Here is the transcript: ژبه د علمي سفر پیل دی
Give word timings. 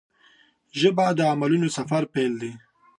ژبه 0.79 1.05
د 1.17 1.19
علمي 1.41 1.69
سفر 1.77 2.03
پیل 2.13 2.33
دی 2.41 2.51